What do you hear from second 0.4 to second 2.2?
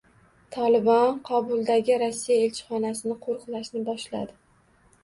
“Tolibon” Kobuldagi